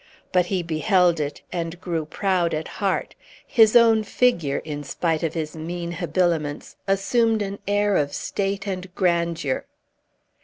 [0.31, 3.13] But he beheld it, and grew proud at heart;
[3.45, 8.89] his own figure, in spite of his mean habiliments, assumed an air of state and
[8.95, 9.65] grandeur.